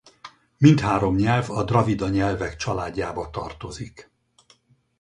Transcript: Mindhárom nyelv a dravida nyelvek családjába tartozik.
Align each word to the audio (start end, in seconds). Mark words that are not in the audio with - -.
Mindhárom 0.57 1.15
nyelv 1.15 1.49
a 1.49 1.63
dravida 1.63 2.09
nyelvek 2.09 2.55
családjába 2.55 3.29
tartozik. 3.29 4.11